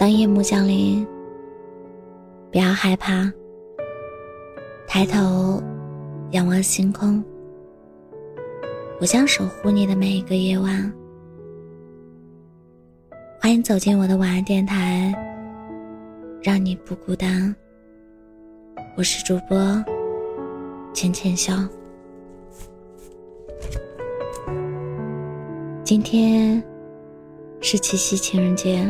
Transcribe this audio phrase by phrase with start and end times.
[0.00, 1.06] 当夜幕降临，
[2.50, 3.30] 不要害怕，
[4.88, 5.62] 抬头
[6.30, 7.22] 仰望星空，
[8.98, 10.90] 我将守护你的每一个夜晚。
[13.38, 15.14] 欢迎走进我的晚安电台，
[16.42, 17.54] 让你不孤单。
[18.96, 19.84] 我是主播
[20.94, 21.52] 浅浅笑。
[25.84, 26.62] 今天
[27.60, 28.88] 是七夕情人节。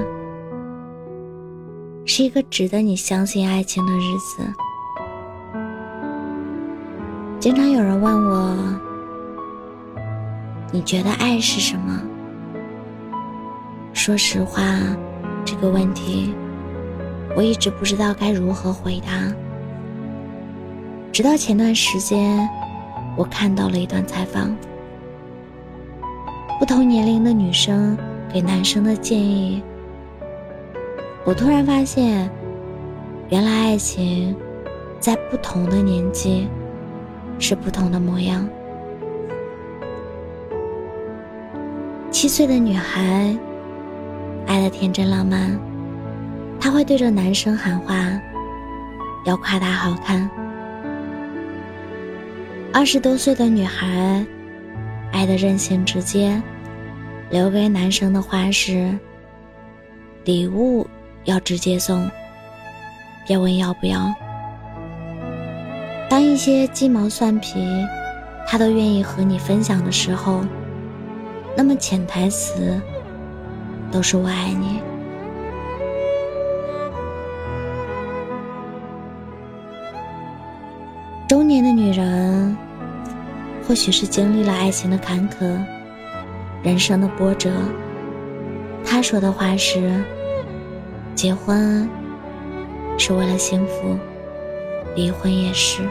[2.21, 4.43] 是一个值得你相信爱情的日子。
[7.39, 8.55] 经常有人问我
[10.71, 11.99] ：“你觉得爱是什么？”
[13.95, 14.63] 说实话，
[15.47, 16.35] 这个问题
[17.35, 19.35] 我一直不知道该如何回答。
[21.11, 22.47] 直到前段时间，
[23.17, 24.55] 我看到了一段采访，
[26.59, 27.97] 不同年龄的女生
[28.31, 29.63] 给男生的建议。
[31.25, 32.29] 我突然发现，
[33.29, 34.35] 原来爱情
[34.99, 36.49] 在不同的年纪
[37.39, 38.49] 是不同的模样。
[42.11, 43.37] 七岁的女孩
[44.47, 45.57] 爱的天真浪漫，
[46.59, 47.95] 她会对着男生喊话，
[49.25, 50.29] 要夸他好看。
[52.73, 54.25] 二十多岁的女孩
[55.13, 56.43] 爱的任性直接，
[57.31, 58.99] 留给男生的话是
[60.25, 60.87] 礼物。
[61.25, 62.11] 要直接送，
[63.27, 64.13] 别问要不要。
[66.09, 67.63] 当一些鸡毛蒜皮，
[68.47, 70.41] 他都愿意和你分享的时候，
[71.57, 72.81] 那么潜台词
[73.93, 74.81] 都是我爱你。
[81.29, 82.57] 中年的女人，
[83.69, 85.63] 或许是经历了爱情的坎坷，
[86.63, 87.53] 人生的波折。
[88.85, 90.03] 她说的话是。
[91.21, 91.87] 结婚
[92.97, 93.95] 是为了幸福，
[94.97, 95.87] 离婚也是。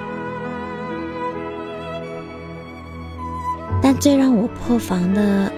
[3.80, 5.52] 但最让我破防的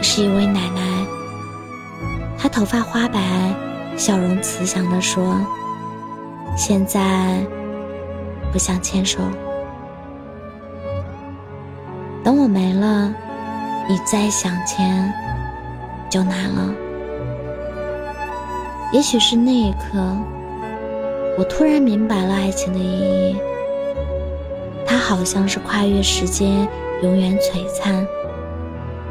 [0.00, 1.04] 是一位奶奶，
[2.38, 3.20] 她头发花白，
[3.96, 5.44] 笑容慈祥地说
[6.56, 7.44] ：“现在
[8.52, 9.18] 不想牵手，
[12.22, 13.12] 等我没了，
[13.88, 15.12] 你再想牵
[16.08, 16.72] 就难了。”
[18.96, 20.16] 也许是那一刻，
[21.36, 23.36] 我突然明白了爱情的意义。
[24.86, 26.66] 它好像是跨越时间，
[27.02, 28.06] 永远璀璨，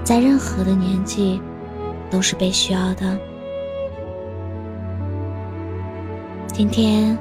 [0.04, 1.40] 在任何的年纪
[2.10, 3.16] 都是被需要的。
[6.48, 7.16] 今天，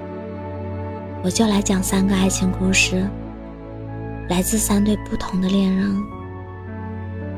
[1.22, 3.06] 我就来讲三个爱情故事，
[4.30, 5.94] 来自三对不同的恋人。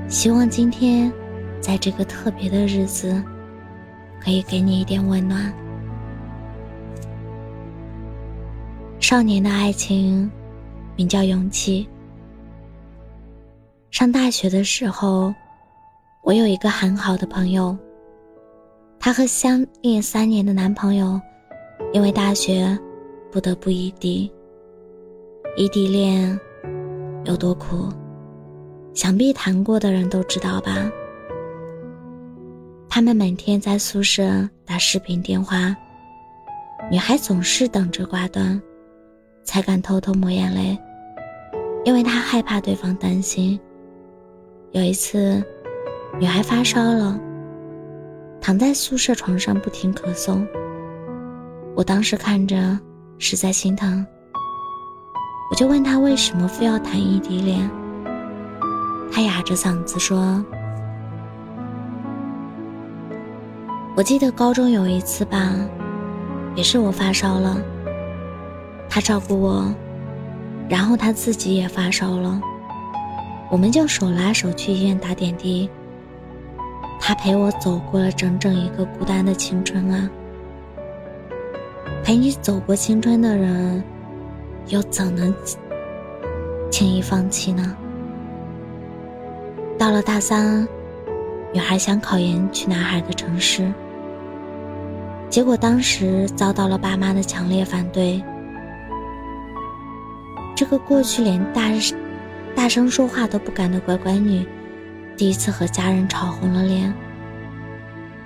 [0.09, 1.13] 希望今天，
[1.61, 3.21] 在这个特别的日子。
[4.21, 5.53] 可以给你一点温暖。
[8.99, 10.31] 少年的爱情
[10.97, 11.89] 名叫勇气。
[13.91, 15.33] 上大学的时候，
[16.23, 17.77] 我有一个很好的朋友，
[18.99, 21.21] 她和相恋三年的男朋友
[21.93, 22.77] 因为大学
[23.31, 24.31] 不得不异地。
[25.57, 26.39] 异地恋
[27.25, 27.89] 有多苦，
[28.93, 30.91] 想必谈过的人都知道吧。
[32.97, 35.77] 他们每天在宿舍打视频电话，
[36.91, 38.59] 女孩总是等着挂断，
[39.45, 40.79] 才敢偷偷抹眼泪，
[41.85, 43.61] 因为她害怕对方担心。
[44.73, 45.45] 有一次，
[46.19, 47.21] 女孩发烧了，
[48.41, 50.43] 躺在宿舍床上不停咳嗽。
[51.75, 52.81] 我当时看着
[53.19, 54.07] 实在心疼，
[55.51, 57.71] 我就问她为什么非要谈异地恋。
[59.13, 60.43] 她哑着嗓子说。
[63.97, 65.57] 我记得高中有一次吧，
[66.55, 67.57] 也是我发烧了，
[68.91, 69.75] 他照顾我，
[70.69, 72.39] 然后他自己也发烧了，
[73.51, 75.71] 我们就手拉手去医院打点滴。
[77.01, 80.11] 他陪我走过了整整一个孤单的青春啊！
[82.05, 83.83] 陪你走过青春的人，
[84.67, 85.35] 又怎能
[86.71, 87.75] 轻易放弃呢？
[89.79, 90.69] 到了大三，
[91.51, 93.73] 女孩想考研去男孩的城市。
[95.37, 98.25] 结果当时遭到了爸妈的强烈反对。
[100.55, 101.61] 这个过去连大
[102.55, 104.49] 大声说话都不敢的乖乖女，
[105.15, 106.91] 第一次和家人吵红了脸，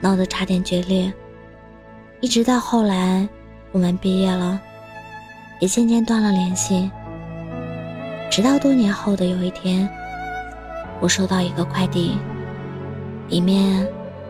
[0.01, 1.13] 闹得差点决裂。
[2.21, 3.29] 一直到后来，
[3.73, 4.61] 我们毕业了，
[5.59, 6.89] 也渐渐断了联系。
[8.31, 9.91] 直到多年后的有一天，
[11.01, 12.17] 我收到一个快递，
[13.29, 13.85] 里面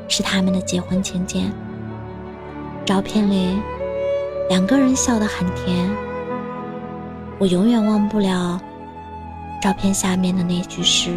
[0.08, 1.52] 是他们的结婚请柬。
[2.84, 3.56] 照片里
[4.48, 5.88] 两个人笑得很甜。
[7.38, 8.60] 我永远忘不了
[9.62, 11.16] 照片下面的那句诗：“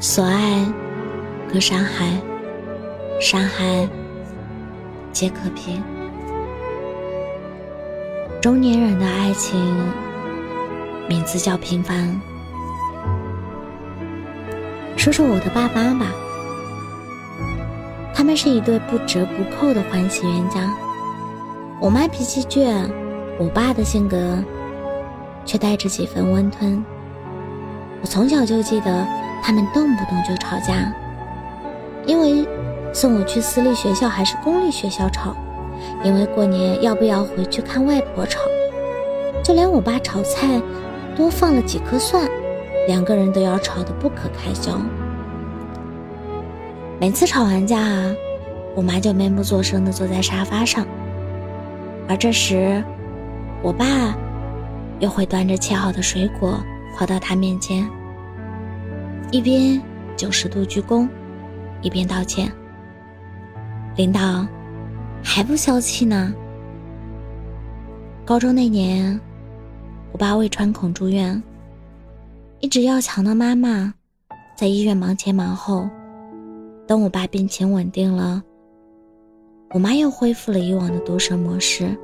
[0.00, 0.64] 所爱
[1.52, 2.20] 隔山海，
[3.20, 3.88] 山海
[5.12, 5.82] 皆可平。”
[8.42, 9.58] 中年人的爱情，
[11.08, 12.20] 名字叫平凡。
[14.96, 16.06] 说说我的爸妈吧，
[18.14, 20.72] 他们是一对不折不扣的欢喜冤家。
[21.80, 22.88] 我妈脾气倔，
[23.38, 24.38] 我爸的性格
[25.44, 26.82] 却带着几分温吞。
[28.00, 29.06] 我从小就记得
[29.42, 30.94] 他们动不动就吵架，
[32.06, 32.46] 因为
[32.92, 35.34] 送我去私立学校还是公立学校吵。
[36.04, 38.38] 因为过年要不要回去看外婆吵，
[39.42, 40.62] 就连我爸炒菜
[41.16, 42.30] 多放了几颗蒜，
[42.86, 44.80] 两个人都要吵得不可开交。
[47.04, 47.78] 每次吵完架，
[48.74, 50.86] 我妈就闷不作声地坐在沙发上，
[52.08, 52.82] 而这时，
[53.62, 54.16] 我爸
[55.00, 56.58] 又会端着切好的水果
[56.96, 57.86] 跑到她面前，
[59.30, 59.78] 一边
[60.16, 61.06] 九十度鞠躬，
[61.82, 62.50] 一边道歉
[63.96, 64.46] ：“领导。”
[65.22, 66.32] 还不消气呢。
[68.24, 69.20] 高中那年，
[70.10, 71.42] 我爸胃穿孔住院，
[72.60, 73.92] 一直要强的妈妈
[74.56, 75.86] 在医院忙前忙后。
[76.86, 78.42] 等我爸病情稳定了，
[79.70, 81.96] 我妈又恢复了以往的毒舌模式。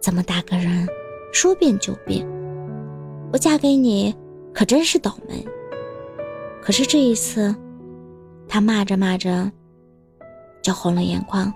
[0.00, 0.86] 这么大个人，
[1.32, 2.26] 说变就变。
[3.32, 4.14] 我嫁给你
[4.54, 5.46] 可真是倒霉。
[6.62, 7.54] 可是这一次，
[8.46, 9.50] 她骂着骂着。
[10.60, 11.50] 就红了眼眶，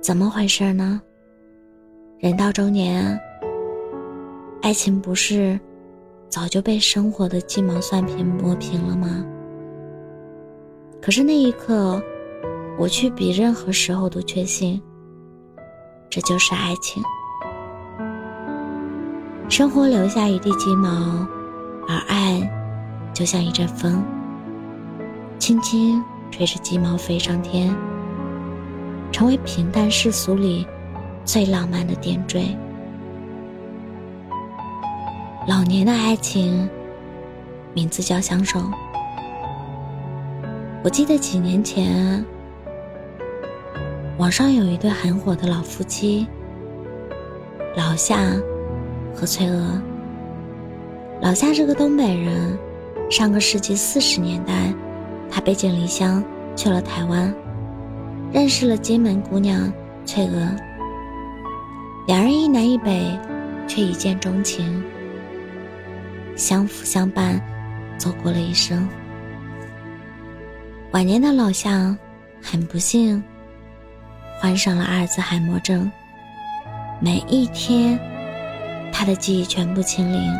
[0.00, 1.00] 怎么回事呢？
[2.18, 3.16] 人到中年，
[4.62, 5.60] 爱情不是
[6.28, 9.24] 早就被生活的鸡毛蒜皮磨平了吗？
[11.04, 12.02] 可是那一刻，
[12.78, 14.80] 我却比任何时候都确信，
[16.08, 17.02] 这就是爱情。
[19.50, 20.88] 生活留下一地鸡毛，
[21.86, 22.50] 而爱
[23.12, 24.02] 就像一阵风，
[25.38, 26.02] 轻轻。
[26.30, 27.72] 吹着鸡毛飞上天，
[29.12, 30.66] 成为平淡世俗里
[31.24, 32.56] 最浪漫的点缀。
[35.46, 36.68] 老年的爱情，
[37.72, 38.58] 名字叫相守。
[40.84, 42.22] 我记得几年前，
[44.18, 46.26] 网上有一对很火的老夫妻，
[47.74, 48.18] 老夏
[49.14, 49.80] 和翠娥。
[51.22, 52.58] 老夏是个东北人，
[53.10, 54.74] 上个世纪四十年代。
[55.30, 56.22] 他背井离乡
[56.54, 57.34] 去了台湾，
[58.30, 59.72] 认识了金门姑娘
[60.04, 60.54] 翠娥。
[62.06, 63.18] 两人一南一北，
[63.66, 64.84] 却一见钟情，
[66.36, 67.40] 相扶相伴，
[67.96, 68.86] 走过了一生。
[70.94, 71.98] 晚年的老向
[72.40, 73.20] 很不幸，
[74.38, 75.90] 患上了阿尔兹海默症。
[77.00, 77.98] 每一天，
[78.92, 80.32] 他的记忆全部清零，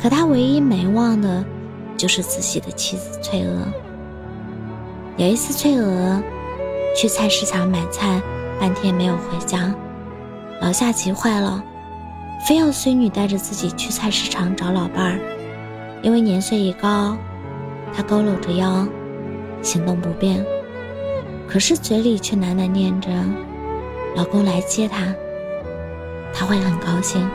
[0.00, 1.44] 可他唯一没忘的。
[1.94, 3.66] 就是自己的妻子翠娥。
[5.16, 6.22] 有一次，翠娥
[6.96, 8.22] 去菜市场买菜，
[8.60, 9.74] 半天没有回家，
[10.62, 11.62] 老夏急坏了，
[12.46, 15.18] 非要孙女带着自己去菜市场找老伴儿。
[16.02, 17.18] 因为年岁已高，
[17.92, 18.86] 他佝偻着腰，
[19.62, 20.44] 行动不便，
[21.48, 23.10] 可是嘴里却喃喃念着
[24.16, 25.14] ：“老公来接她，
[26.32, 27.28] 她会很高兴。”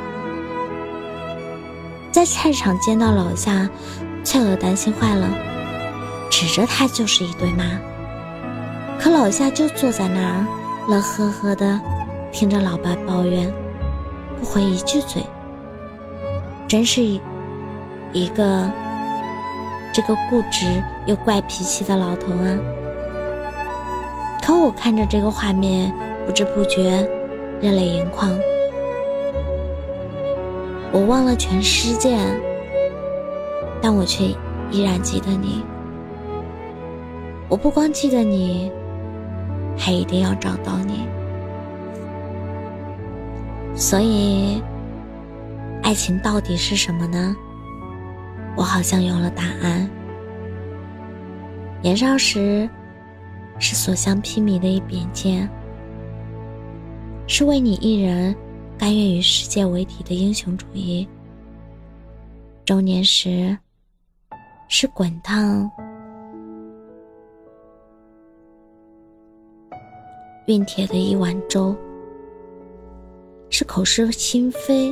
[2.11, 3.69] 在菜场见到老夏。
[4.25, 5.27] 翠娥担心坏了，
[6.31, 7.65] 指着他就是一顿骂。
[8.97, 10.47] 可老夏就坐在那儿，
[10.87, 11.77] 乐呵呵的
[12.31, 13.53] 听着老爸抱怨，
[14.39, 15.21] 不回一句嘴。
[16.69, 17.19] 真是一
[18.13, 18.71] 一个
[19.93, 22.57] 这个固执又怪脾气的老头啊！
[24.41, 25.93] 可我看着这个画面，
[26.25, 27.07] 不知不觉
[27.61, 28.29] 热泪盈眶。
[30.91, 32.17] 我忘了全世界。
[33.85, 34.23] 但我却
[34.71, 35.61] 依然记得你。
[37.49, 38.71] 我不光记得你，
[39.77, 41.05] 还一定要找到你。
[43.75, 44.63] 所以，
[45.81, 47.35] 爱情到底是什么呢？
[48.55, 49.89] 我好像有了答案。
[51.81, 52.69] 年少时，
[53.59, 55.49] 是所向披靡的一柄剑，
[57.27, 58.35] 是为你一人
[58.77, 61.07] 甘愿与世界为敌的英雄主义。
[62.65, 63.57] 中年时。
[64.69, 65.69] 是滚烫、
[70.47, 71.75] 熨帖的一碗粥，
[73.51, 74.91] 是口是心非，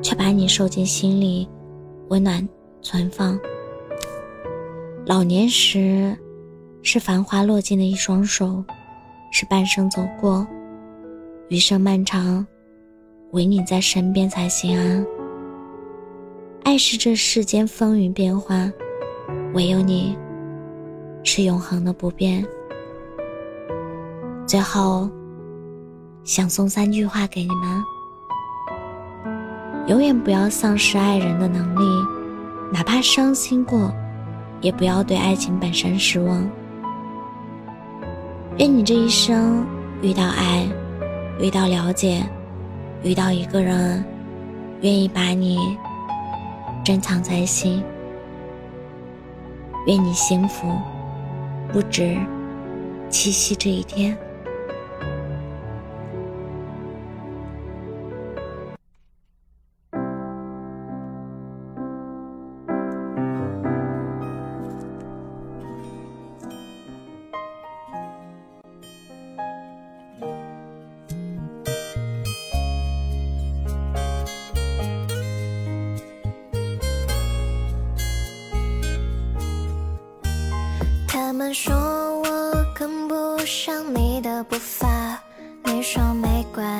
[0.00, 1.48] 却把你收进心里，
[2.08, 2.46] 温暖
[2.82, 3.38] 存放。
[5.06, 6.16] 老年时，
[6.82, 8.62] 是繁华落尽的一双手，
[9.32, 10.46] 是半生走过，
[11.48, 12.46] 余生漫长，
[13.32, 15.04] 唯你在身边才心安。
[16.64, 18.70] 爱是这世间风云变幻，
[19.54, 20.16] 唯有你，
[21.24, 22.44] 是永恒的不变。
[24.46, 25.10] 最后，
[26.24, 27.82] 想送三句话给你们：
[29.88, 32.06] 永远不要丧失爱人的能力，
[32.72, 33.92] 哪怕伤心过。
[34.60, 36.44] 也不要对爱情本身失望。
[38.58, 39.64] 愿你这一生
[40.02, 40.66] 遇到爱，
[41.38, 42.24] 遇到了解，
[43.04, 44.04] 遇到一个人
[44.80, 45.58] 愿意把你
[46.84, 47.84] 珍藏在心。
[49.86, 50.76] 愿你幸福，
[51.72, 52.18] 不止
[53.08, 54.18] 七夕这一天。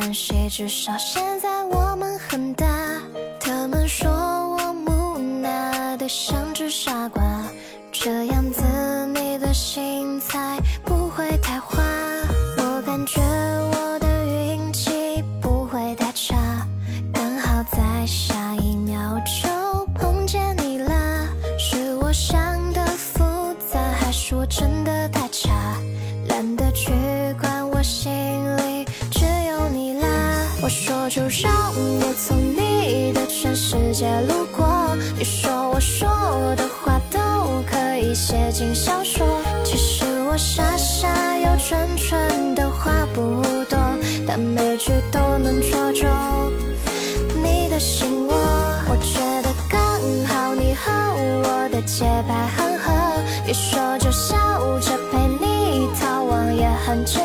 [0.09, 2.18] 关系，至少现在我们
[31.09, 36.07] 就让我从你的全世界路过，你说我说
[36.55, 39.27] 的话都可以写进小说。
[39.65, 43.79] 其实我傻傻又蠢蠢的话不多，
[44.27, 46.07] 但每句都能戳中
[47.43, 48.35] 你的心窝。
[48.91, 49.81] 我觉得刚
[50.27, 50.93] 好你和
[51.43, 52.93] 我的节拍很合。
[53.47, 54.37] 一说就笑
[54.81, 57.19] 着陪你逃亡也很值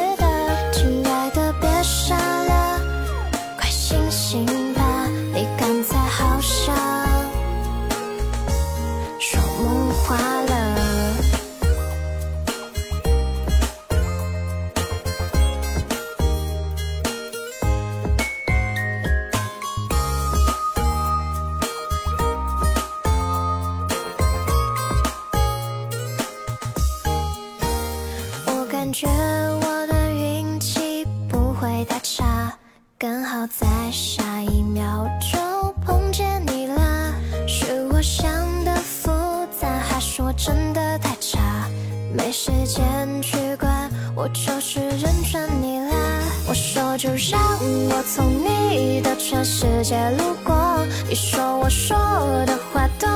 [47.89, 51.98] 我从你的全世界路过，你说我说
[52.46, 53.08] 的话都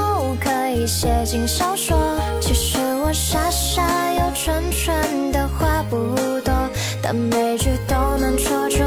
[0.42, 1.98] 可以写进小说。
[2.42, 3.82] 其实我傻傻
[4.14, 5.66] 又蠢蠢的话。
[5.90, 5.96] 不
[6.42, 6.54] 多，
[7.02, 8.86] 但每句都能戳中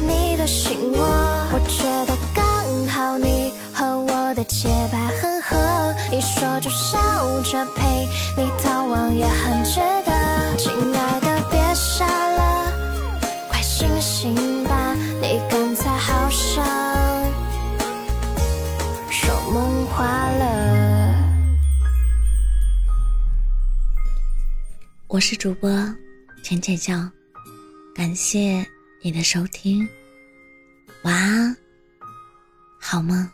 [0.00, 1.06] 你的心窝。
[1.52, 2.44] 我觉得刚
[2.88, 6.98] 好你和我的节拍很合，一说就笑
[7.42, 10.07] 着陪你逃亡也很值得。
[25.18, 25.68] 我是主播
[26.44, 27.10] 浅浅笑，
[27.92, 28.64] 感谢
[29.02, 29.84] 你的收听，
[31.02, 31.56] 晚安，
[32.78, 33.28] 好梦。